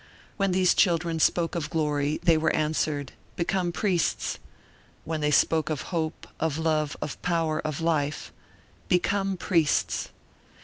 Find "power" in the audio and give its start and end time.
7.21-7.59